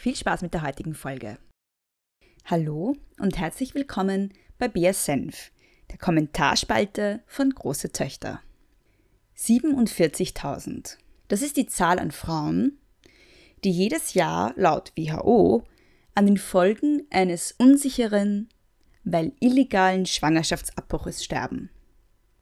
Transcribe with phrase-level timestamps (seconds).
[0.00, 1.38] Viel Spaß mit der heutigen Folge.
[2.44, 5.50] Hallo und herzlich willkommen bei Bea Senf
[5.90, 8.40] der Kommentarspalte von Große Töchter.
[9.36, 10.98] 47.000.
[11.26, 12.78] Das ist die Zahl an Frauen,
[13.64, 15.64] die jedes Jahr laut WHO
[16.14, 18.48] an den Folgen eines unsicheren,
[19.02, 21.70] weil illegalen Schwangerschaftsabbruches sterben.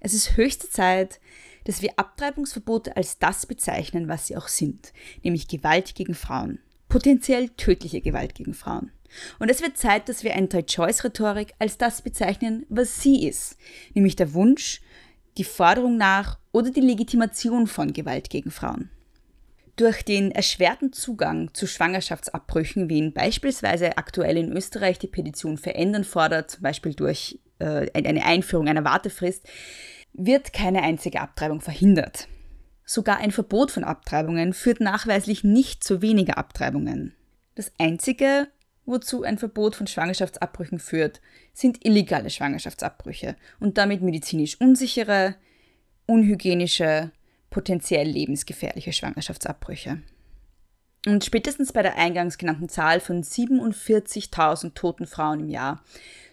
[0.00, 1.20] Es ist höchste Zeit,
[1.66, 6.58] dass wir Abtreibungsverbote als das bezeichnen, was sie auch sind, nämlich Gewalt gegen Frauen,
[6.94, 8.92] potenziell tödliche Gewalt gegen Frauen.
[9.40, 13.56] Und es wird Zeit, dass wir Anti-Choice-Rhetorik als das bezeichnen, was sie ist,
[13.94, 14.80] nämlich der Wunsch,
[15.36, 18.90] die Forderung nach oder die Legitimation von Gewalt gegen Frauen.
[19.74, 26.04] Durch den erschwerten Zugang zu Schwangerschaftsabbrüchen, wie ihn beispielsweise aktuell in Österreich die Petition verändern
[26.04, 29.44] fordert, zum Beispiel durch äh, eine Einführung einer Wartefrist,
[30.12, 32.28] wird keine einzige Abtreibung verhindert.
[32.84, 37.14] Sogar ein Verbot von Abtreibungen führt nachweislich nicht zu weniger Abtreibungen.
[37.54, 38.48] Das Einzige,
[38.84, 41.20] wozu ein Verbot von Schwangerschaftsabbrüchen führt,
[41.52, 45.36] sind illegale Schwangerschaftsabbrüche und damit medizinisch unsichere,
[46.06, 47.10] unhygienische,
[47.48, 50.02] potenziell lebensgefährliche Schwangerschaftsabbrüche.
[51.06, 55.82] Und spätestens bei der eingangs genannten Zahl von 47.000 toten Frauen im Jahr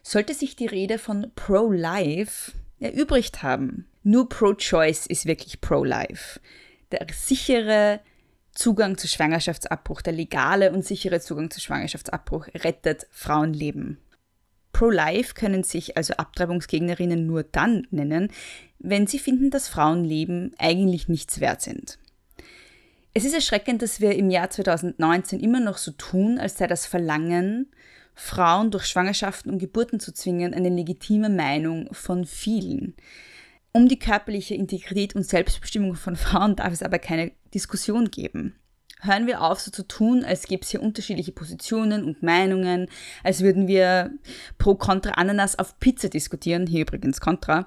[0.01, 3.90] sollte sich die Rede von Pro-Life erübrigt haben.
[4.03, 6.39] Nur Pro-Choice ist wirklich Pro-Life.
[6.91, 7.99] Der sichere,
[8.53, 13.97] Zugang zu Schwangerschaftsabbruch, der legale und sichere Zugang zu Schwangerschaftsabbruch rettet Frauenleben.
[14.73, 18.31] Pro-Life können sich also Abtreibungsgegnerinnen nur dann nennen,
[18.79, 21.99] wenn sie finden, dass Frauenleben eigentlich nichts wert sind.
[23.13, 26.85] Es ist erschreckend, dass wir im Jahr 2019 immer noch so tun, als sei das
[26.85, 27.69] Verlangen,
[28.15, 32.95] Frauen durch Schwangerschaften und Geburten zu zwingen, eine legitime Meinung von vielen.
[33.73, 38.55] Um die körperliche Integrität und Selbstbestimmung von Frauen darf es aber keine Diskussion geben.
[38.99, 42.87] Hören wir auf, so zu tun, als gäbe es hier unterschiedliche Positionen und Meinungen,
[43.23, 44.11] als würden wir
[44.59, 47.65] pro Contra Ananas auf Pizza diskutieren, hier übrigens Contra.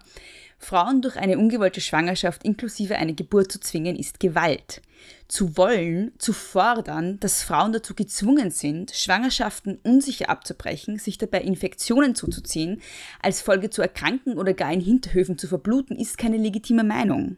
[0.64, 4.82] Frauen durch eine ungewollte Schwangerschaft inklusive eine Geburt zu zwingen, ist Gewalt.
[5.28, 12.14] Zu wollen, zu fordern, dass Frauen dazu gezwungen sind, Schwangerschaften unsicher abzubrechen, sich dabei Infektionen
[12.14, 12.80] zuzuziehen,
[13.20, 17.36] als Folge zu erkranken oder gar in Hinterhöfen zu verbluten, ist keine legitime Meinung.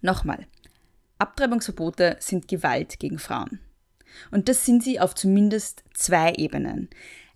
[0.00, 0.46] Nochmal.
[1.18, 3.58] Abtreibungsverbote sind Gewalt gegen Frauen.
[4.30, 6.88] Und das sind sie auf zumindest zwei Ebenen.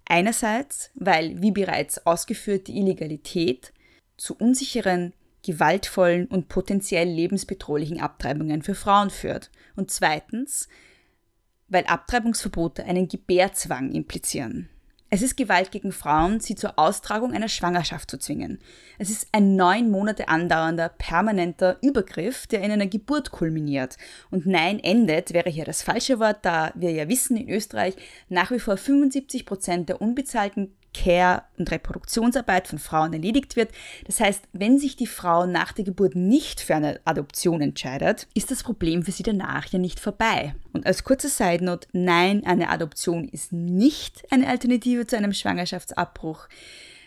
[0.04, 3.72] Einerseits, weil, wie bereits ausgeführt, die Illegalität
[4.16, 9.50] zu unsicheren, gewaltvollen und potenziell lebensbedrohlichen Abtreibungen für Frauen führt.
[9.76, 10.68] Und zweitens,
[11.68, 14.68] weil Abtreibungsverbote einen Gebärzwang implizieren.
[15.14, 18.60] Es ist Gewalt gegen Frauen, sie zur Austragung einer Schwangerschaft zu zwingen.
[18.98, 23.98] Es ist ein neun Monate andauernder, permanenter Übergriff, der in einer Geburt kulminiert.
[24.30, 27.94] Und nein, endet wäre hier das falsche Wort, da wir ja wissen, in Österreich
[28.30, 33.70] nach wie vor 75 Prozent der unbezahlten Care- und Reproduktionsarbeit von Frauen erledigt wird.
[34.06, 38.50] Das heißt, wenn sich die Frau nach der Geburt nicht für eine Adoption entscheidet, ist
[38.50, 40.54] das Problem für sie danach ja nicht vorbei.
[40.72, 46.48] Und als kurze Side Note, nein, eine Adoption ist nicht eine Alternative zu einem Schwangerschaftsabbruch.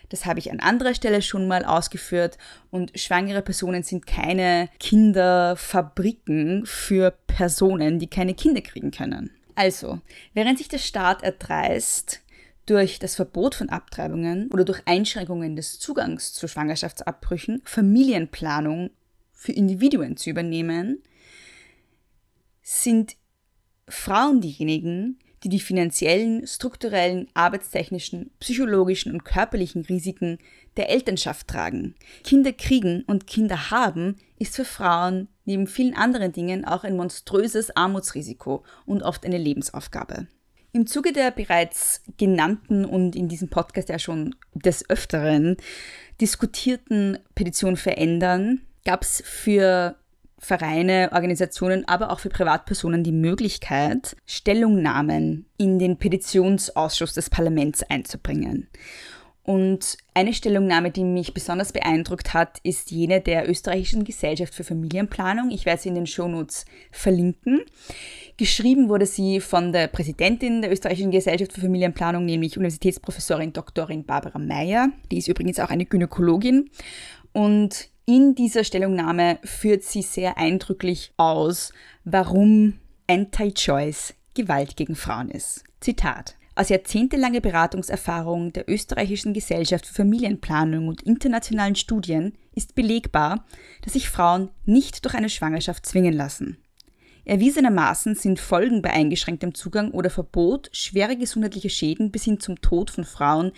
[0.08, 2.38] Das habe ich an anderer Stelle schon mal ausgeführt.
[2.70, 9.30] Und schwangere Personen sind keine Kinderfabriken für Personen, die keine Kinder kriegen können.
[9.56, 10.00] Also,
[10.34, 12.20] während sich der Staat erdreist,
[12.66, 18.90] durch das Verbot von Abtreibungen oder durch Einschränkungen des Zugangs zu Schwangerschaftsabbrüchen Familienplanung
[19.32, 21.02] für Individuen zu übernehmen,
[22.62, 23.16] sind
[23.88, 30.38] Frauen diejenigen, die die finanziellen, strukturellen, arbeitstechnischen, psychologischen und körperlichen Risiken
[30.76, 31.94] der Elternschaft tragen.
[32.24, 37.76] Kinder kriegen und Kinder haben ist für Frauen neben vielen anderen Dingen auch ein monströses
[37.76, 40.26] Armutsrisiko und oft eine Lebensaufgabe.
[40.76, 45.56] Im Zuge der bereits genannten und in diesem Podcast ja schon des Öfteren
[46.20, 49.96] diskutierten Petition verändern, gab es für
[50.36, 58.68] Vereine, Organisationen, aber auch für Privatpersonen die Möglichkeit, Stellungnahmen in den Petitionsausschuss des Parlaments einzubringen.
[59.46, 65.52] Und eine Stellungnahme, die mich besonders beeindruckt hat, ist jene der österreichischen Gesellschaft für Familienplanung.
[65.52, 67.60] Ich werde sie in den Shownotes verlinken.
[68.38, 73.86] Geschrieben wurde sie von der Präsidentin der österreichischen Gesellschaft für Familienplanung, nämlich Universitätsprofessorin Dr.
[74.02, 74.88] Barbara Meyer.
[75.12, 76.68] Die ist übrigens auch eine Gynäkologin.
[77.32, 81.72] Und in dieser Stellungnahme führt sie sehr eindrücklich aus,
[82.04, 85.62] warum Anti-Choice Gewalt gegen Frauen ist.
[85.80, 86.34] Zitat.
[86.58, 93.44] Aus jahrzehntelanger Beratungserfahrung der österreichischen Gesellschaft für Familienplanung und internationalen Studien ist belegbar,
[93.82, 96.56] dass sich Frauen nicht durch eine Schwangerschaft zwingen lassen.
[97.26, 102.90] Erwiesenermaßen sind Folgen bei eingeschränktem Zugang oder Verbot schwere gesundheitliche Schäden bis hin zum Tod
[102.90, 103.52] von Frauen,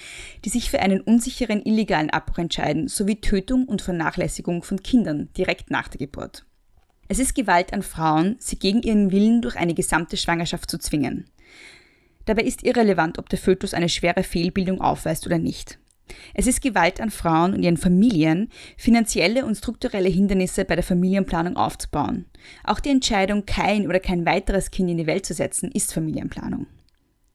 [0.44, 5.70] die sich für einen unsicheren illegalen Abbruch entscheiden, sowie Tötung und Vernachlässigung von Kindern direkt
[5.70, 6.46] nach der Geburt.
[7.06, 11.30] Es ist Gewalt an Frauen, sie gegen ihren Willen durch eine gesamte Schwangerschaft zu zwingen.
[12.28, 15.78] Dabei ist irrelevant, ob der Fötus eine schwere Fehlbildung aufweist oder nicht.
[16.34, 21.56] Es ist Gewalt an Frauen und ihren Familien, finanzielle und strukturelle Hindernisse bei der Familienplanung
[21.56, 22.26] aufzubauen.
[22.64, 26.66] Auch die Entscheidung, kein oder kein weiteres Kind in die Welt zu setzen, ist Familienplanung.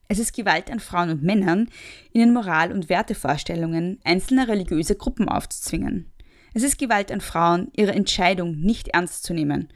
[0.06, 1.70] Es ist Gewalt an Frauen und Männern,
[2.12, 6.12] ihnen Moral- und Wertevorstellungen einzelner religiöser Gruppen aufzuzwingen.
[6.52, 9.70] Es ist Gewalt an Frauen, ihre Entscheidung nicht ernst zu nehmen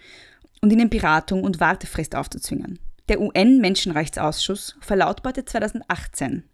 [0.63, 2.79] und ihnen Beratung und Wartefrist aufzuzwingen.
[3.09, 6.45] Der UN-Menschenrechtsausschuss verlautbarte 2018,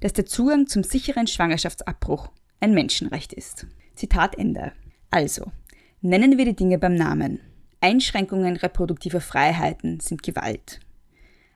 [0.00, 3.66] dass der Zugang zum sicheren Schwangerschaftsabbruch ein Menschenrecht ist.
[3.94, 4.72] Zitat Ende.
[5.10, 5.52] Also,
[6.00, 7.38] nennen wir die Dinge beim Namen.
[7.80, 10.80] Einschränkungen reproduktiver Freiheiten sind Gewalt.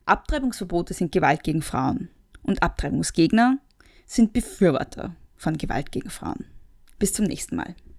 [0.04, 2.08] Abtreibungsverbote sind Gewalt gegen Frauen.
[2.42, 3.58] Und Abtreibungsgegner
[4.06, 6.44] sind Befürworter von Gewalt gegen Frauen.
[7.00, 7.74] Bis zum nächsten Mal.